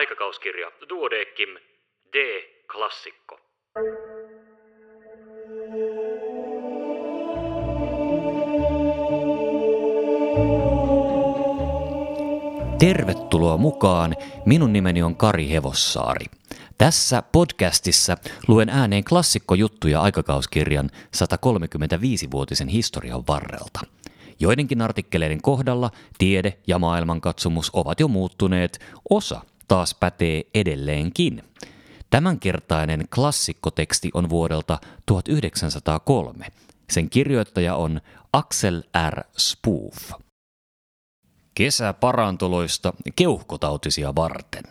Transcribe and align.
Aikakauskirja 0.00 0.70
Duodeckim 0.88 1.48
D. 2.12 2.16
Klassikko. 2.72 3.40
Tervetuloa 12.78 13.56
mukaan. 13.56 14.16
Minun 14.46 14.72
nimeni 14.72 15.02
on 15.02 15.16
Kari 15.16 15.50
Hevossaari. 15.50 16.26
Tässä 16.78 17.22
podcastissa 17.32 18.16
luen 18.48 18.68
ääneen 18.68 19.04
klassikkojuttuja 19.04 20.00
aikakauskirjan 20.00 20.90
135-vuotisen 21.16 22.68
historian 22.68 23.22
varrelta. 23.28 23.80
Joidenkin 24.38 24.82
artikkeleiden 24.82 25.42
kohdalla 25.42 25.90
tiede 26.18 26.58
ja 26.66 26.78
maailmankatsomus 26.78 27.70
ovat 27.72 28.00
jo 28.00 28.08
muuttuneet, 28.08 28.78
osa 29.10 29.40
taas 29.70 29.94
pätee 29.94 30.42
edelleenkin. 30.54 31.42
Tämänkertainen 32.10 33.04
klassikkoteksti 33.14 34.10
on 34.14 34.28
vuodelta 34.28 34.78
1903. 35.06 36.46
Sen 36.90 37.10
kirjoittaja 37.10 37.74
on 37.76 38.00
Axel 38.32 38.82
R. 39.10 39.22
Spoof. 39.38 40.10
Kesäparantoloista 41.54 42.92
keuhkotautisia 43.16 44.14
varten. 44.14 44.64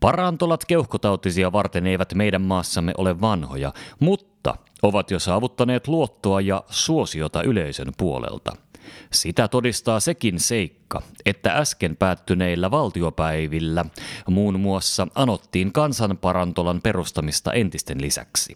Parantolat 0.00 0.64
keuhkotautisia 0.64 1.52
varten 1.52 1.86
eivät 1.86 2.14
meidän 2.14 2.42
maassamme 2.42 2.92
ole 2.98 3.20
vanhoja, 3.20 3.72
mutta 4.00 4.56
ovat 4.82 5.10
jo 5.10 5.18
saavuttaneet 5.18 5.88
luottoa 5.88 6.40
ja 6.40 6.64
suosiota 6.70 7.42
yleisön 7.42 7.92
puolelta. 7.98 8.56
Sitä 9.12 9.48
todistaa 9.48 10.00
sekin 10.00 10.40
seikka, 10.40 11.02
että 11.26 11.52
äsken 11.52 11.96
päättyneillä 11.96 12.70
valtiopäivillä 12.70 13.84
muun 14.30 14.60
muassa 14.60 15.06
anottiin 15.14 15.72
kansanparantolan 15.72 16.80
perustamista 16.82 17.52
entisten 17.52 18.00
lisäksi. 18.00 18.54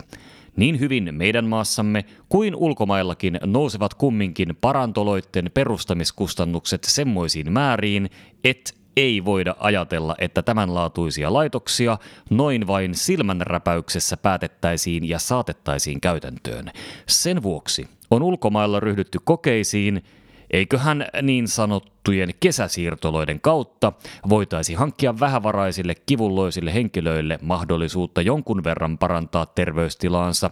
Niin 0.56 0.80
hyvin 0.80 1.14
meidän 1.14 1.44
maassamme 1.44 2.04
kuin 2.28 2.56
ulkomaillakin 2.56 3.40
nousevat 3.46 3.94
kumminkin 3.94 4.56
parantoloitten 4.60 5.50
perustamiskustannukset 5.54 6.84
semmoisiin 6.84 7.52
määriin, 7.52 8.10
että 8.44 8.72
ei 8.96 9.24
voida 9.24 9.56
ajatella, 9.58 10.14
että 10.18 10.42
tämänlaatuisia 10.42 11.32
laitoksia 11.32 11.98
noin 12.30 12.66
vain 12.66 12.94
silmänräpäyksessä 12.94 14.16
päätettäisiin 14.16 15.08
ja 15.08 15.18
saatettaisiin 15.18 16.00
käytäntöön. 16.00 16.70
Sen 17.06 17.42
vuoksi 17.42 17.88
on 18.10 18.22
ulkomailla 18.22 18.80
ryhdytty 18.80 19.18
kokeisiin, 19.24 20.02
eiköhän 20.50 21.06
niin 21.22 21.48
sanottujen 21.48 22.30
kesäsiirtoloiden 22.41 23.41
kautta 23.41 23.92
voitaisi 24.28 24.74
hankkia 24.74 25.20
vähävaraisille 25.20 25.94
kivulloisille 25.94 26.74
henkilöille 26.74 27.38
mahdollisuutta 27.42 28.22
jonkun 28.22 28.64
verran 28.64 28.98
parantaa 28.98 29.46
terveystilaansa 29.46 30.50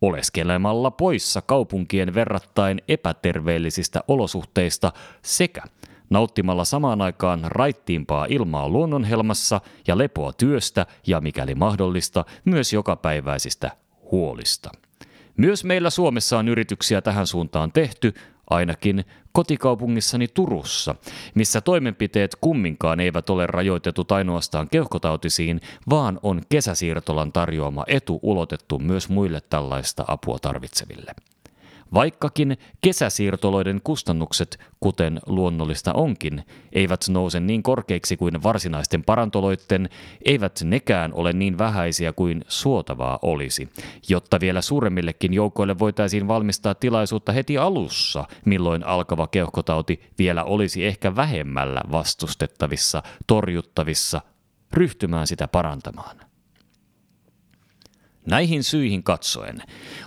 oleskelemalla 0.00 0.90
poissa 0.90 1.42
kaupunkien 1.42 2.14
verrattain 2.14 2.82
epäterveellisistä 2.88 4.00
olosuhteista 4.08 4.92
sekä 5.22 5.62
nauttimalla 6.10 6.64
samaan 6.64 7.02
aikaan 7.02 7.40
raittiimpaa 7.44 8.26
ilmaa 8.28 8.68
luonnonhelmassa 8.68 9.60
ja 9.86 9.98
lepoa 9.98 10.32
työstä 10.32 10.86
ja 11.06 11.20
mikäli 11.20 11.54
mahdollista 11.54 12.24
myös 12.44 12.72
jokapäiväisistä 12.72 13.70
huolista. 14.10 14.70
Myös 15.36 15.64
meillä 15.64 15.90
Suomessa 15.90 16.38
on 16.38 16.48
yrityksiä 16.48 17.00
tähän 17.00 17.26
suuntaan 17.26 17.72
tehty, 17.72 18.14
ainakin 18.50 19.04
kotikaupungissani 19.32 20.28
Turussa, 20.28 20.94
missä 21.34 21.60
toimenpiteet 21.60 22.36
kumminkaan 22.40 23.00
eivät 23.00 23.30
ole 23.30 23.46
rajoitetut 23.46 24.12
ainoastaan 24.12 24.68
keuhkotautisiin, 24.70 25.60
vaan 25.90 26.18
on 26.22 26.40
kesäsiirtolan 26.48 27.32
tarjoama 27.32 27.84
etu 27.86 28.20
ulotettu 28.22 28.78
myös 28.78 29.08
muille 29.08 29.40
tällaista 29.50 30.04
apua 30.08 30.38
tarvitseville. 30.38 31.14
Vaikkakin 31.94 32.56
kesäsiirtoloiden 32.80 33.80
kustannukset, 33.84 34.58
kuten 34.80 35.20
luonnollista 35.26 35.92
onkin, 35.92 36.44
eivät 36.72 37.04
nouse 37.08 37.40
niin 37.40 37.62
korkeiksi 37.62 38.16
kuin 38.16 38.42
varsinaisten 38.42 39.04
parantoloitten, 39.04 39.88
eivät 40.24 40.60
nekään 40.64 41.14
ole 41.14 41.32
niin 41.32 41.58
vähäisiä 41.58 42.12
kuin 42.12 42.44
suotavaa 42.48 43.18
olisi, 43.22 43.68
jotta 44.08 44.40
vielä 44.40 44.60
suuremmillekin 44.60 45.34
joukoille 45.34 45.78
voitaisiin 45.78 46.28
valmistaa 46.28 46.74
tilaisuutta 46.74 47.32
heti 47.32 47.58
alussa, 47.58 48.24
milloin 48.44 48.86
alkava 48.86 49.26
keuhkotauti 49.26 50.02
vielä 50.18 50.44
olisi 50.44 50.86
ehkä 50.86 51.16
vähemmällä 51.16 51.80
vastustettavissa, 51.92 53.02
torjuttavissa, 53.26 54.20
ryhtymään 54.72 55.26
sitä 55.26 55.48
parantamaan. 55.48 56.31
Näihin 58.26 58.64
syihin 58.64 59.02
katsoen. 59.02 59.62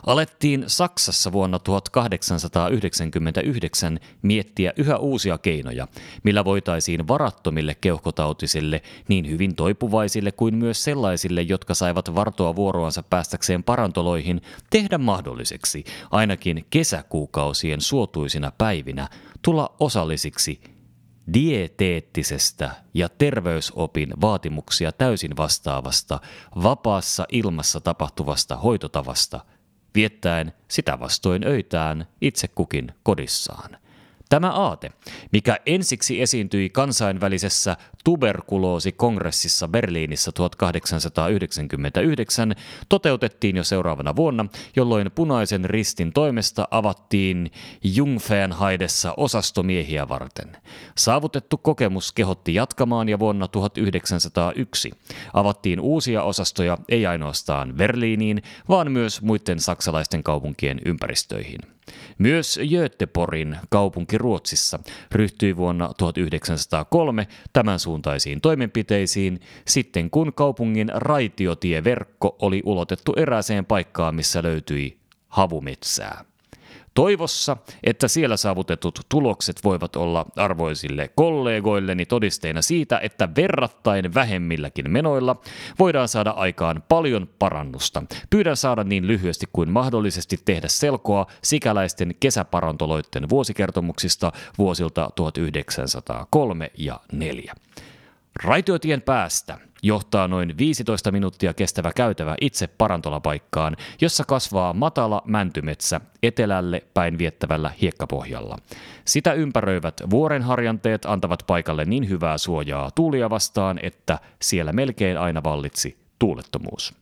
Alettiin 0.05 0.63
Saksassa 0.67 1.31
vuonna 1.31 1.59
1899 1.59 3.99
miettiä 4.21 4.73
yhä 4.77 4.97
uusia 4.97 5.37
keinoja, 5.37 5.87
millä 6.23 6.45
voitaisiin 6.45 7.07
varattomille 7.07 7.75
keuhkotautisille, 7.75 8.81
niin 9.07 9.29
hyvin 9.29 9.55
toipuvaisille 9.55 10.31
kuin 10.31 10.55
myös 10.55 10.83
sellaisille, 10.83 11.41
jotka 11.41 11.73
saivat 11.73 12.15
vartoa 12.15 12.55
vuoroansa 12.55 13.03
päästäkseen 13.03 13.63
parantoloihin, 13.63 14.41
tehdä 14.69 14.97
mahdolliseksi 14.97 15.83
ainakin 16.11 16.65
kesäkuukausien 16.69 17.81
suotuisina 17.81 18.51
päivinä 18.57 19.07
tulla 19.41 19.75
osallisiksi 19.79 20.74
dieteettisestä 21.33 22.71
ja 22.93 23.09
terveysopin 23.09 24.13
vaatimuksia 24.21 24.91
täysin 24.91 25.37
vastaavasta, 25.37 26.19
vapaassa 26.63 27.25
ilmassa 27.31 27.81
tapahtuvasta 27.81 28.55
hoitotavasta, 28.55 29.45
viettäen 29.95 30.53
sitä 30.67 30.99
vastoin 30.99 31.47
öitään 31.47 32.07
itse 32.21 32.47
kukin 32.47 32.91
kodissaan. 33.03 33.77
Tämä 34.29 34.51
aate, 34.51 34.91
mikä 35.31 35.57
ensiksi 35.65 36.21
esiintyi 36.21 36.69
kansainvälisessä 36.69 37.77
tuberkuloosikongressissa 38.05 39.67
Berliinissä 39.67 40.31
1899, 40.31 42.55
toteutettiin 42.89 43.55
jo 43.55 43.63
seuraavana 43.63 44.15
vuonna, 44.15 44.45
jolloin 44.75 45.11
punaisen 45.15 45.65
ristin 45.65 46.13
toimesta 46.13 46.67
avattiin 46.71 47.51
Jungfernheidessa 47.83 49.13
osastomiehiä 49.17 50.09
varten. 50.09 50.57
Saavutettu 50.97 51.57
kokemus 51.57 52.11
kehotti 52.11 52.53
jatkamaan 52.53 53.09
ja 53.09 53.19
vuonna 53.19 53.47
1901 53.47 54.91
avattiin 55.33 55.79
uusia 55.79 56.23
osastoja 56.23 56.77
ei 56.89 57.05
ainoastaan 57.05 57.73
Berliiniin, 57.73 58.43
vaan 58.69 58.91
myös 58.91 59.21
muiden 59.21 59.59
saksalaisten 59.59 60.23
kaupunkien 60.23 60.81
ympäristöihin. 60.85 61.59
Myös 62.17 62.59
Göteborgin 62.69 63.57
kaupunki 63.69 64.17
Ruotsissa 64.17 64.79
ryhtyi 65.11 65.57
vuonna 65.57 65.93
1903 65.97 67.27
tämän 67.53 67.79
suuntaisiin 67.95 68.41
toimenpiteisiin 68.41 69.39
sitten 69.67 70.09
kun 70.09 70.33
kaupungin 70.33 70.91
raitiotieverkko 70.93 72.35
oli 72.39 72.61
ulotettu 72.65 73.13
erääseen 73.17 73.65
paikkaan, 73.65 74.15
missä 74.15 74.43
löytyi 74.43 74.97
havumetsää. 75.27 76.25
Toivossa, 76.95 77.57
että 77.83 78.07
siellä 78.07 78.37
saavutetut 78.37 78.99
tulokset 79.09 79.63
voivat 79.63 79.95
olla 79.95 80.25
arvoisille 80.35 81.09
kollegoilleni 81.15 82.05
todisteena 82.05 82.61
siitä, 82.61 82.99
että 83.03 83.29
verrattain 83.35 84.13
vähemmilläkin 84.13 84.91
menoilla 84.91 85.41
voidaan 85.79 86.07
saada 86.07 86.29
aikaan 86.29 86.83
paljon 86.89 87.29
parannusta. 87.39 88.03
Pyydän 88.29 88.57
saada 88.57 88.83
niin 88.83 89.07
lyhyesti 89.07 89.45
kuin 89.53 89.69
mahdollisesti 89.69 90.39
tehdä 90.45 90.67
selkoa 90.67 91.25
sikäläisten 91.41 92.15
kesäparantoloiden 92.19 93.29
vuosikertomuksista 93.29 94.31
vuosilta 94.57 95.09
1903 95.15 96.71
ja 96.77 96.99
4. 97.11 97.53
Raitiotien 98.43 99.01
päästä 99.01 99.57
johtaa 99.83 100.27
noin 100.27 100.57
15 100.57 101.11
minuuttia 101.11 101.53
kestävä 101.53 101.91
käytävä 101.95 102.35
itse 102.41 102.67
parantolapaikkaan, 102.67 103.77
jossa 104.01 104.23
kasvaa 104.23 104.73
matala 104.73 105.21
mäntymetsä 105.25 106.01
etelälle 106.23 106.83
päin 106.93 107.17
viettävällä 107.17 107.71
hiekkapohjalla. 107.81 108.57
Sitä 109.05 109.33
ympäröivät 109.33 110.01
vuorenharjanteet 110.09 111.05
antavat 111.05 111.43
paikalle 111.47 111.85
niin 111.85 112.09
hyvää 112.09 112.37
suojaa 112.37 112.91
tuulia 112.91 113.29
vastaan, 113.29 113.79
että 113.83 114.19
siellä 114.41 114.73
melkein 114.73 115.17
aina 115.17 115.43
vallitsi 115.43 115.97
tuulettomuus. 116.19 116.93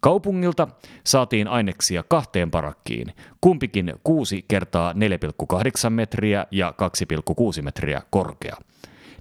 Kaupungilta 0.00 0.68
saatiin 1.04 1.48
aineksia 1.48 2.04
kahteen 2.08 2.50
parakkiin, 2.50 3.12
kumpikin 3.40 3.94
6 4.04 4.44
kertaa 4.48 4.92
4,8 4.92 5.90
metriä 5.90 6.46
ja 6.50 6.74
2,6 7.56 7.62
metriä 7.62 8.02
korkea. 8.10 8.56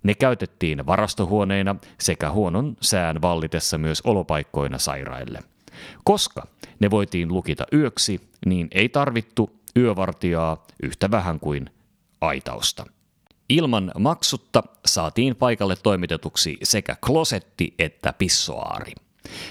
Ne 0.07 0.15
käytettiin 0.15 0.86
varastohuoneina 0.86 1.75
sekä 2.00 2.31
huonon 2.31 2.77
sään 2.81 3.21
vallitessa 3.21 3.77
myös 3.77 4.01
olopaikkoina 4.04 4.77
sairaille. 4.77 5.39
Koska 6.04 6.48
ne 6.80 6.92
voitiin 6.92 7.33
lukita 7.33 7.65
yöksi, 7.74 8.21
niin 8.45 8.68
ei 8.71 8.89
tarvittu 8.89 9.50
yövartijaa 9.77 10.65
yhtä 10.83 11.12
vähän 11.12 11.39
kuin 11.39 11.69
aitausta. 12.21 12.86
Ilman 13.50 13.92
maksutta 14.00 14.63
saatiin 14.86 15.36
paikalle 15.36 15.75
toimitetuksi 15.83 16.57
sekä 16.63 16.95
klosetti 17.06 17.74
että 17.80 18.13
pissoaari. 18.13 18.92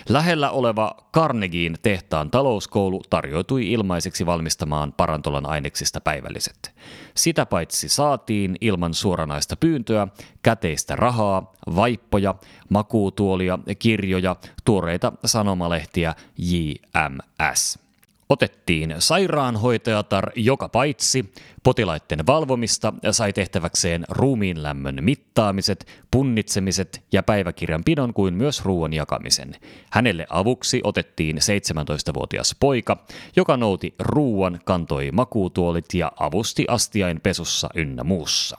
Lähellä 0.09 0.51
oleva 0.51 0.97
Carnegien 1.13 1.77
tehtaan 1.83 2.31
talouskoulu 2.31 3.03
tarjoutui 3.11 3.73
ilmaiseksi 3.73 4.27
valmistamaan 4.27 4.93
parantolan 4.93 5.47
aineksista 5.47 6.01
päivälliset. 6.01 6.75
Sitä 7.15 7.47
paitsi 7.47 7.89
saatiin 7.89 8.57
ilman 8.61 8.95
suoranaista 8.95 9.57
pyyntöä 9.57 10.09
käteistä 10.43 10.97
rahaa, 10.97 11.53
vaippoja, 11.77 12.35
makuutuolia, 12.69 13.59
kirjoja, 13.79 14.37
tuoreita 14.65 15.13
sanomalehtiä 15.25 16.15
JMS. 16.39 17.86
Otettiin 18.29 18.95
sairaanhoitajatar 18.99 20.31
joka 20.37 20.69
paitsi, 20.69 21.33
potilaiden 21.63 22.27
valvomista 22.27 22.93
sai 23.11 23.33
tehtäväkseen 23.33 24.05
ruumiin 24.09 24.63
lämmön 24.63 24.99
mittaamiset, 25.01 25.87
punnitsemiset 26.11 27.05
ja 27.13 27.23
päiväkirjan 27.23 27.85
pidon 27.85 28.15
kuin 28.15 28.35
myös 28.35 28.65
ruoan 28.65 28.93
jakamisen. 28.93 29.55
Hänelle 29.91 30.27
avuksi 30.31 30.81
otettiin 30.85 31.37
17-vuotias 31.37 32.57
poika, 32.61 33.05
joka 33.37 33.57
nouti 33.57 33.95
ruuan, 33.99 34.61
kantoi 34.65 35.11
makuutuolit 35.13 35.95
ja 35.95 36.13
avusti 36.21 36.65
astiain 36.69 37.21
pesussa 37.21 37.69
ynnä 37.75 38.05
muussa. 38.05 38.57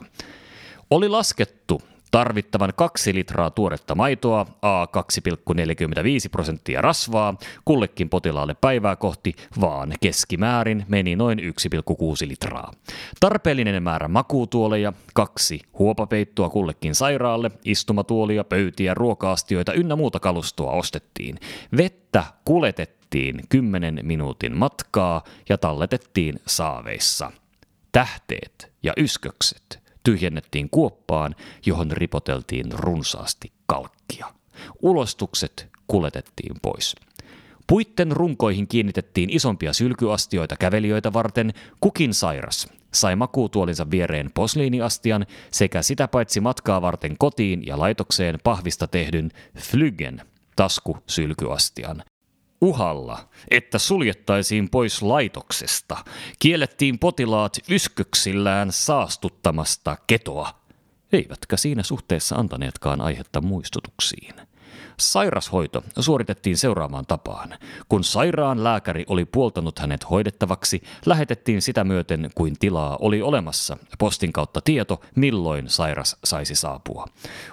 Oli 0.90 1.08
laskettu, 1.08 1.82
tarvittavan 2.10 2.72
2 2.76 3.14
litraa 3.14 3.50
tuoretta 3.50 3.94
maitoa, 3.94 4.46
A 4.62 4.84
2,45 4.84 4.90
prosenttia 6.30 6.80
rasvaa, 6.80 7.34
kullekin 7.64 8.08
potilaalle 8.08 8.56
päivää 8.60 8.96
kohti, 8.96 9.34
vaan 9.60 9.92
keskimäärin 10.00 10.84
meni 10.88 11.16
noin 11.16 11.38
1,6 11.38 11.44
litraa. 12.28 12.72
Tarpeellinen 13.20 13.82
määrä 13.82 14.08
makuutuoleja, 14.08 14.92
kaksi 15.14 15.60
huopapeittoa 15.78 16.48
kullekin 16.48 16.94
sairaalle, 16.94 17.50
istumatuolia, 17.64 18.44
pöytiä, 18.44 18.94
ruokaastioita 18.94 19.72
ynnä 19.72 19.96
muuta 19.96 20.20
kalustoa 20.20 20.72
ostettiin. 20.72 21.38
Vettä 21.76 22.24
kuletettiin 22.44 23.40
10 23.48 24.00
minuutin 24.02 24.56
matkaa 24.56 25.24
ja 25.48 25.58
talletettiin 25.58 26.40
saaveissa. 26.46 27.32
Tähteet 27.92 28.72
ja 28.82 28.92
yskökset 28.96 29.87
tyhjennettiin 30.08 30.70
kuoppaan, 30.70 31.34
johon 31.66 31.90
ripoteltiin 31.90 32.72
runsaasti 32.72 33.52
kalkkia. 33.66 34.26
Ulostukset 34.82 35.68
kuletettiin 35.86 36.56
pois. 36.62 36.96
Puitten 37.66 38.12
runkoihin 38.12 38.68
kiinnitettiin 38.68 39.30
isompia 39.30 39.72
sylkyastioita 39.72 40.56
kävelijöitä 40.56 41.12
varten, 41.12 41.52
kukin 41.80 42.14
sairas 42.14 42.68
sai 42.94 43.16
makuutuolinsa 43.16 43.90
viereen 43.90 44.30
posliiniastian 44.34 45.26
sekä 45.50 45.82
sitä 45.82 46.08
paitsi 46.08 46.40
matkaa 46.40 46.82
varten 46.82 47.18
kotiin 47.18 47.66
ja 47.66 47.78
laitokseen 47.78 48.38
pahvista 48.44 48.86
tehdyn 48.86 49.30
flygen 49.58 50.22
taskusylkyastian, 50.56 52.02
uhalla, 52.60 53.28
että 53.50 53.78
suljettaisiin 53.78 54.70
pois 54.70 55.02
laitoksesta, 55.02 55.96
kiellettiin 56.38 56.98
potilaat 56.98 57.58
ysköksillään 57.70 58.72
saastuttamasta 58.72 59.96
ketoa, 60.06 60.50
eivätkä 61.12 61.56
siinä 61.56 61.82
suhteessa 61.82 62.36
antaneetkaan 62.36 63.00
aihetta 63.00 63.40
muistutuksiin. 63.40 64.47
Sairashoito 65.00 65.84
suoritettiin 65.98 66.56
seuraamaan 66.56 67.06
tapaan. 67.06 67.54
Kun 67.88 68.04
sairaan 68.04 68.64
lääkäri 68.64 69.04
oli 69.08 69.24
puoltanut 69.24 69.78
hänet 69.78 70.10
hoidettavaksi, 70.10 70.82
lähetettiin 71.06 71.62
sitä 71.62 71.84
myöten 71.84 72.30
kuin 72.34 72.56
tilaa 72.58 72.96
oli 73.00 73.22
olemassa, 73.22 73.76
postin 73.98 74.32
kautta 74.32 74.60
tieto, 74.60 75.00
milloin 75.14 75.68
sairas 75.68 76.16
saisi 76.24 76.54
saapua. 76.54 77.06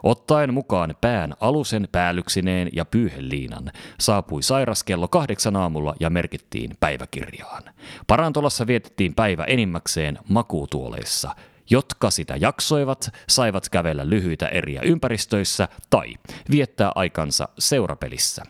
Ottaen 0.03 0.53
mukaan 0.53 0.95
pään 1.01 1.33
alusen 1.39 1.87
päällyksineen 1.91 2.69
ja 2.73 2.85
pyyheliinan, 2.85 3.71
saapui 3.99 4.43
sairas 4.43 4.83
kello 4.83 5.07
kahdeksan 5.07 5.55
aamulla 5.55 5.95
ja 5.99 6.09
merkittiin 6.09 6.71
päiväkirjaan. 6.79 7.63
Parantolassa 8.07 8.67
vietettiin 8.67 9.15
päivä 9.15 9.43
enimmäkseen 9.43 10.19
makuutuoleissa– 10.29 11.35
jotka 11.69 12.09
sitä 12.09 12.35
jaksoivat, 12.35 13.09
saivat 13.29 13.69
kävellä 13.69 14.09
lyhyitä 14.09 14.47
eriä 14.47 14.81
ympäristöissä 14.81 15.67
tai 15.89 16.13
viettää 16.51 16.91
aikansa 16.95 17.49
seurapelissä. 17.59 18.43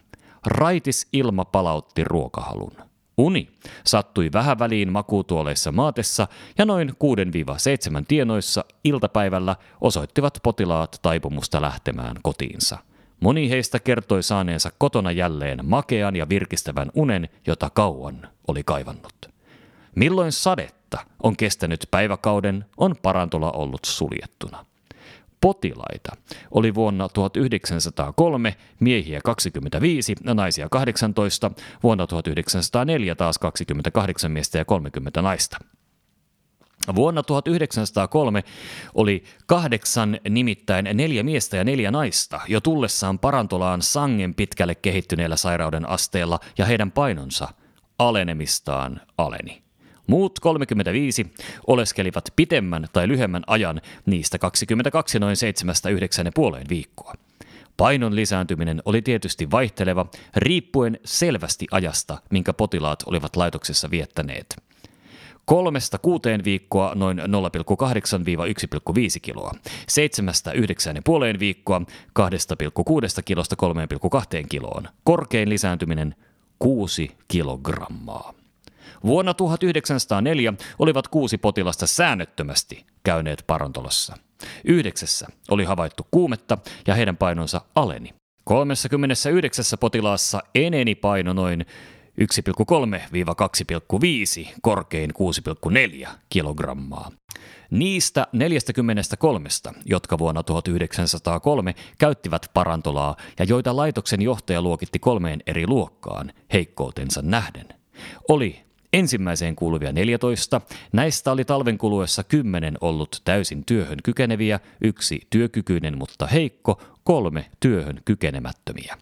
Raitis 0.45 1.07
ilma 1.13 1.45
palautti 1.45 2.03
ruokahalun. 2.03 2.71
Uni 3.17 3.49
sattui 3.85 4.29
vähän 4.33 4.59
väliin 4.59 4.91
makuutuoleissa 4.91 5.71
maatessa 5.71 6.27
ja 6.57 6.65
noin 6.65 6.89
6-7 6.89 6.93
tienoissa 8.07 8.65
iltapäivällä 8.83 9.55
osoittivat 9.81 10.39
potilaat 10.43 10.99
taipumusta 11.01 11.61
lähtemään 11.61 12.15
kotiinsa. 12.23 12.77
Moni 13.19 13.49
heistä 13.49 13.79
kertoi 13.79 14.23
saaneensa 14.23 14.71
kotona 14.77 15.11
jälleen 15.11 15.59
makean 15.63 16.15
ja 16.15 16.29
virkistävän 16.29 16.91
unen, 16.93 17.29
jota 17.47 17.69
kauan 17.69 18.27
oli 18.47 18.63
kaivannut. 18.63 19.15
Milloin 19.95 20.31
sade 20.31 20.69
vuotta 20.95 21.15
on 21.23 21.37
kestänyt 21.37 21.87
päiväkauden, 21.91 22.65
on 22.77 22.95
parantola 23.01 23.51
ollut 23.51 23.85
suljettuna. 23.85 24.65
Potilaita 25.41 26.11
oli 26.51 26.75
vuonna 26.75 27.09
1903 27.09 28.55
miehiä 28.79 29.19
25, 29.23 30.15
naisia 30.23 30.69
18, 30.69 31.51
vuonna 31.83 32.07
1904 32.07 33.15
taas 33.15 33.37
28 33.37 34.31
miestä 34.31 34.57
ja 34.57 34.65
30 34.65 35.21
naista. 35.21 35.57
Vuonna 36.95 37.23
1903 37.23 38.43
oli 38.95 39.23
kahdeksan 39.45 40.19
nimittäin 40.29 40.89
neljä 40.93 41.23
miestä 41.23 41.57
ja 41.57 41.63
neljä 41.63 41.91
naista 41.91 42.39
jo 42.47 42.61
tullessaan 42.61 43.19
parantolaan 43.19 43.81
sangen 43.81 44.35
pitkälle 44.35 44.75
kehittyneellä 44.75 45.35
sairauden 45.35 45.89
asteella 45.89 46.39
ja 46.57 46.65
heidän 46.65 46.91
painonsa 46.91 47.47
alenemistaan 47.99 49.01
aleni. 49.17 49.64
Muut 50.07 50.39
35 50.39 51.33
oleskelivat 51.67 52.33
pitemmän 52.35 52.87
tai 52.93 53.07
lyhemmän 53.07 53.43
ajan, 53.47 53.81
niistä 54.05 54.39
22 54.39 55.19
noin 55.19 55.35
7-9,5 56.61 56.69
viikkoa. 56.69 57.13
Painon 57.77 58.15
lisääntyminen 58.15 58.81
oli 58.85 59.01
tietysti 59.01 59.51
vaihteleva, 59.51 60.05
riippuen 60.35 60.99
selvästi 61.05 61.67
ajasta, 61.71 62.17
minkä 62.29 62.53
potilaat 62.53 63.03
olivat 63.05 63.35
laitoksessa 63.35 63.91
viettäneet. 63.91 64.55
Kolmesta 65.45 65.97
kuuteen 65.97 66.43
viikkoa 66.43 66.91
noin 66.95 67.17
0,8-1,5 67.19 67.23
kiloa, 69.21 69.51
seitsemästä 69.87 70.51
yhdeksään 70.51 71.01
puoleen 71.03 71.39
viikkoa 71.39 71.81
2,6 72.19 72.25
kilosta 73.25 73.55
3,2 74.41 74.47
kiloon. 74.49 74.87
Korkein 75.03 75.49
lisääntyminen 75.49 76.15
6 76.59 77.11
kilogrammaa. 77.27 78.33
Vuonna 79.03 79.33
1904 79.33 80.53
olivat 80.79 81.07
kuusi 81.07 81.37
potilasta 81.37 81.87
säännöttömästi 81.87 82.85
käyneet 83.03 83.43
parantolassa. 83.47 84.17
Yhdeksässä 84.63 85.27
oli 85.49 85.63
havaittu 85.63 86.07
kuumetta 86.11 86.57
ja 86.87 86.95
heidän 86.95 87.17
painonsa 87.17 87.61
aleni. 87.75 88.13
39 88.43 89.65
potilaassa 89.79 90.43
eneni 90.55 90.95
paino 90.95 91.33
noin 91.33 91.65
1,3-2,5, 92.21 94.49
korkein 94.61 95.11
6,4 96.03 96.09
kilogrammaa. 96.29 97.11
Niistä 97.71 98.27
43, 98.31 99.49
jotka 99.85 100.17
vuonna 100.17 100.43
1903 100.43 101.75
käyttivät 101.97 102.49
parantolaa 102.53 103.15
ja 103.39 103.45
joita 103.45 103.75
laitoksen 103.75 104.21
johtaja 104.21 104.61
luokitti 104.61 104.99
kolmeen 104.99 105.43
eri 105.47 105.67
luokkaan 105.67 106.33
heikkoutensa 106.53 107.21
nähden, 107.21 107.67
oli 108.29 108.65
Ensimmäiseen 108.95 109.55
kuuluvia 109.55 109.91
14, 109.91 110.61
näistä 110.93 111.31
oli 111.31 111.45
talven 111.45 111.77
kuluessa 111.77 112.23
10 112.23 112.77
ollut 112.81 113.21
täysin 113.23 113.65
työhön 113.65 113.97
kykeneviä, 114.03 114.59
yksi 114.81 115.27
työkykyinen 115.29 115.97
mutta 115.97 116.27
heikko, 116.27 116.81
kolme 117.03 117.45
työhön 117.59 118.01
kykenemättömiä. 118.05 118.97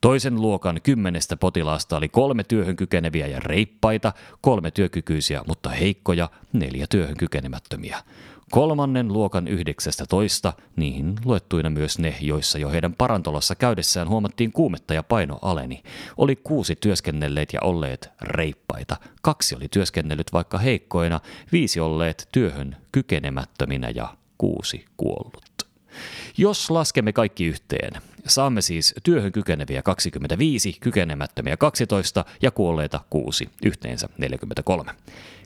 Toisen 0.00 0.34
luokan 0.34 0.80
kymmenestä 0.82 1.36
potilaasta 1.36 1.96
oli 1.96 2.08
kolme 2.08 2.44
työhön 2.44 2.76
kykeneviä 2.76 3.26
ja 3.26 3.40
reippaita, 3.40 4.12
kolme 4.40 4.70
työkykyisiä 4.70 5.42
mutta 5.46 5.70
heikkoja, 5.70 6.30
neljä 6.52 6.86
työhön 6.90 7.16
kykenemättömiä. 7.16 7.98
Kolmannen 8.50 9.12
luokan 9.12 9.48
19, 9.48 10.52
niihin 10.76 11.14
luettuina 11.24 11.70
myös 11.70 11.98
ne, 11.98 12.16
joissa 12.20 12.58
jo 12.58 12.70
heidän 12.70 12.94
parantolossa 12.94 13.54
käydessään 13.54 14.08
huomattiin 14.08 14.52
kuumetta 14.52 14.94
ja 14.94 15.02
paino 15.02 15.38
aleni, 15.42 15.82
oli 16.16 16.36
kuusi 16.36 16.76
työskennelleet 16.76 17.52
ja 17.52 17.60
olleet 17.62 18.10
reippaita, 18.20 18.96
kaksi 19.22 19.56
oli 19.56 19.68
työskennellyt 19.68 20.32
vaikka 20.32 20.58
heikkoina, 20.58 21.20
viisi 21.52 21.80
olleet 21.80 22.28
työhön 22.32 22.76
kykenemättöminä 22.92 23.90
ja 23.90 24.14
kuusi 24.38 24.84
kuollut. 24.96 25.47
Jos 26.36 26.70
laskemme 26.70 27.12
kaikki 27.12 27.44
yhteen, 27.44 27.92
saamme 28.26 28.62
siis 28.62 28.94
työhön 29.02 29.32
kykeneviä 29.32 29.82
25, 29.82 30.76
kykenemättömiä 30.80 31.56
12 31.56 32.24
ja 32.42 32.50
kuolleita 32.50 33.00
6, 33.10 33.48
yhteensä 33.64 34.08
43. 34.18 34.92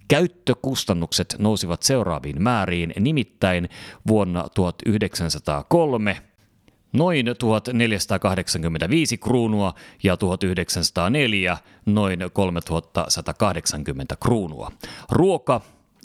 Käyttökustannukset 0.09 1.37
nousivat 1.39 1.83
seuraaviin 1.83 2.43
määriin, 2.43 2.93
nimittäin 3.01 3.69
vuonna 4.07 4.49
1903 4.55 6.23
noin 6.93 7.27
1485 7.39 9.19
kruunua 9.19 9.75
ja 10.03 10.17
1904 10.17 11.59
noin 11.87 12.21
3180 12.33 14.17
kruunua. 14.17 14.73
Ruoka 15.11 15.61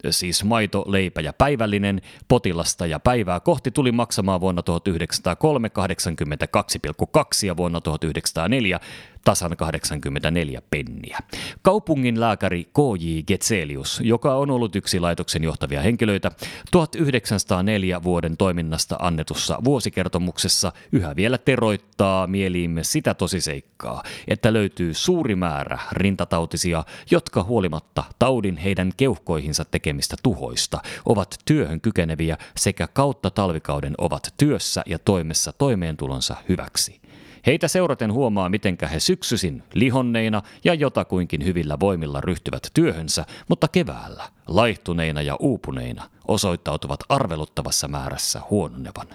siis 0.10 0.44
maito, 0.44 0.86
leipä 0.88 1.22
ja 1.22 1.34
päivällinen, 1.34 2.01
potilasta 2.27 2.86
ja 2.86 3.00
päivää 3.00 3.39
kohti 3.39 3.72
tuli 3.72 3.92
maksamaan 3.92 4.42
vuonna 4.42 4.62
1903 4.62 5.72
82,2 5.80 7.46
ja 7.46 7.58
vuonna 7.58 7.82
1904 7.82 8.80
tasan 9.28 9.58
84 9.58 10.62
penniä. 10.70 11.20
Kaupungin 11.62 12.20
lääkäri 12.20 12.64
K.J. 12.64 13.20
Getselius, 13.28 14.00
joka 14.04 14.36
on 14.36 14.52
ollut 14.52 14.76
yksi 14.76 15.00
laitoksen 15.00 15.44
johtavia 15.44 15.82
henkilöitä, 15.82 16.32
1904 16.72 18.04
vuoden 18.04 18.38
toiminnasta 18.38 18.96
annetussa 19.00 19.60
vuosikertomuksessa 19.64 20.72
yhä 20.92 21.16
vielä 21.16 21.38
teroittaa 21.38 22.28
mieliimme 22.28 22.84
sitä 22.84 23.14
tosiseikkaa, 23.14 24.04
että 24.28 24.54
löytyy 24.54 24.94
suuri 24.94 25.36
määrä 25.36 25.80
rintatautisia, 25.92 26.84
jotka 27.12 27.44
huolimatta 27.44 28.04
taudin 28.20 28.58
heidän 28.58 28.92
keuhkoihinsa 28.98 29.66
tekemistä 29.66 30.16
tuhoista 30.24 30.82
ovat 31.06 31.36
työhön 31.46 31.82
kykeneviä 31.82 32.38
sekä 32.58 32.88
kautta 32.88 33.30
talvikauden 33.30 33.94
ovat 33.98 34.34
työssä 34.38 34.84
ja 34.86 35.00
toimessa 35.00 35.54
toimeentulonsa 35.54 36.36
hyväksi. 36.50 37.07
Heitä 37.46 37.67
seuraten 37.67 38.13
huomaa, 38.13 38.50
mitenkä 38.50 38.88
he 38.88 39.00
syksysin 39.00 39.63
lihonneina 39.74 40.41
ja 40.63 40.74
jotakuinkin 40.74 41.46
hyvillä 41.46 41.79
voimilla 41.79 42.22
ryhtyvät 42.22 42.67
työhönsä, 42.74 43.25
mutta 43.48 43.67
keväällä, 43.67 44.24
laihtuneina 44.48 45.22
ja 45.22 45.36
uupuneina, 45.39 46.10
osoittautuvat 46.27 47.00
arveluttavassa 47.10 47.88
määrässä 47.88 48.41
huononevan. 48.50 49.08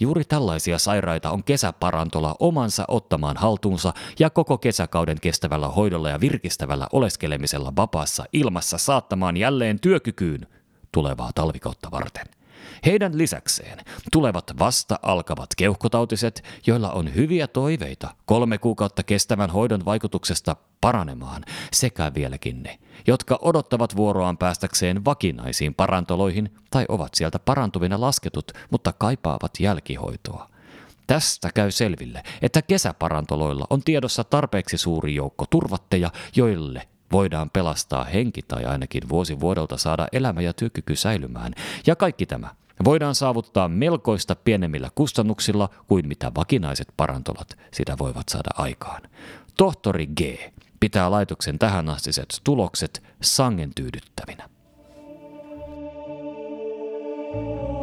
Juuri 0.00 0.24
tällaisia 0.24 0.78
sairaita 0.78 1.30
on 1.30 1.44
kesäparantola 1.44 2.36
omansa 2.40 2.84
ottamaan 2.88 3.36
haltuunsa 3.36 3.94
ja 4.18 4.30
koko 4.30 4.58
kesäkauden 4.58 5.20
kestävällä 5.20 5.68
hoidolla 5.68 6.08
ja 6.08 6.20
virkistävällä 6.20 6.86
oleskelemisella 6.92 7.72
vapaassa 7.76 8.24
ilmassa 8.32 8.78
saattamaan 8.78 9.36
jälleen 9.36 9.80
työkykyyn 9.80 10.46
tulevaa 10.92 11.30
talvikautta 11.34 11.90
varten. 11.90 12.37
Heidän 12.86 13.18
lisäkseen 13.18 13.78
tulevat 14.12 14.52
vasta 14.58 14.98
alkavat 15.02 15.50
keuhkotautiset, 15.56 16.44
joilla 16.66 16.90
on 16.90 17.14
hyviä 17.14 17.46
toiveita 17.46 18.14
kolme 18.26 18.58
kuukautta 18.58 19.02
kestävän 19.02 19.50
hoidon 19.50 19.84
vaikutuksesta 19.84 20.56
paranemaan, 20.80 21.44
sekä 21.72 22.12
vieläkin 22.14 22.62
ne, 22.62 22.78
jotka 23.06 23.38
odottavat 23.42 23.96
vuoroaan 23.96 24.38
päästäkseen 24.38 25.04
vakinaisiin 25.04 25.74
parantoloihin 25.74 26.54
tai 26.70 26.84
ovat 26.88 27.14
sieltä 27.14 27.38
parantuvina 27.38 28.00
lasketut, 28.00 28.52
mutta 28.70 28.92
kaipaavat 28.92 29.52
jälkihoitoa. 29.60 30.50
Tästä 31.06 31.50
käy 31.54 31.70
selville, 31.70 32.22
että 32.42 32.62
kesäparantoloilla 32.62 33.66
on 33.70 33.82
tiedossa 33.82 34.24
tarpeeksi 34.24 34.78
suuri 34.78 35.14
joukko 35.14 35.44
turvatteja, 35.50 36.10
joille 36.36 36.88
voidaan 37.12 37.50
pelastaa 37.50 38.04
henki 38.04 38.42
tai 38.42 38.64
ainakin 38.64 39.08
vuosi 39.08 39.40
vuodelta 39.40 39.76
saada 39.76 40.08
elämä 40.12 40.40
ja 40.40 40.52
työkyky 40.52 40.96
säilymään. 40.96 41.52
Ja 41.86 41.96
kaikki 41.96 42.26
tämä 42.26 42.48
voidaan 42.84 43.14
saavuttaa 43.14 43.68
melkoista 43.68 44.36
pienemmillä 44.36 44.90
kustannuksilla 44.94 45.68
kuin 45.86 46.08
mitä 46.08 46.32
vakinaiset 46.36 46.88
parantolat 46.96 47.58
sitä 47.72 47.98
voivat 47.98 48.28
saada 48.28 48.50
aikaan. 48.54 49.02
Tohtori 49.56 50.06
G 50.06 50.20
pitää 50.80 51.10
laitoksen 51.10 51.58
tähänastiset 51.58 52.40
tulokset 52.44 53.02
sangen 53.22 53.70
tyydyttävinä. 53.74 54.48
thank 57.30 57.70
you 57.70 57.77